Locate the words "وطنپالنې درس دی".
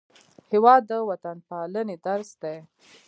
1.09-2.57